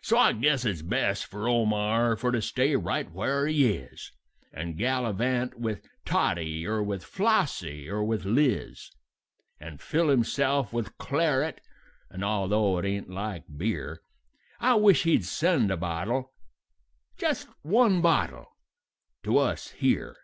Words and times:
"So 0.00 0.16
I 0.16 0.32
guess 0.32 0.64
it's 0.64 0.82
best 0.82 1.26
for 1.26 1.48
Omar 1.48 2.14
for 2.16 2.30
to 2.30 2.40
stay 2.40 2.76
right 2.76 3.10
where 3.10 3.48
he 3.48 3.66
is, 3.74 4.12
And 4.52 4.78
gallivant 4.78 5.58
with 5.58 5.84
Tottie, 6.04 6.64
or 6.64 6.84
with 6.84 7.02
Flossie, 7.02 7.88
or 7.90 8.04
with 8.04 8.24
Liz; 8.24 8.92
And 9.58 9.80
fill 9.82 10.08
himself 10.08 10.72
with 10.72 10.96
claret, 10.98 11.60
and, 12.10 12.22
although 12.22 12.78
it 12.78 12.84
ain't 12.84 13.10
like 13.10 13.42
beer, 13.56 14.02
I 14.60 14.76
wish 14.76 15.02
he'd 15.02 15.24
send 15.24 15.72
a 15.72 15.76
bottle 15.76 16.32
just 17.16 17.48
one 17.62 18.00
bottle 18.00 18.46
to 19.24 19.38
us 19.38 19.70
here." 19.72 20.16